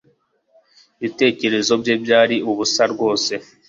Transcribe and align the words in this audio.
Ibitekerezo 0.99 1.73
bye 1.81 1.95
byari 2.03 2.35
ubusa 2.49 2.83
rwose 2.93 3.33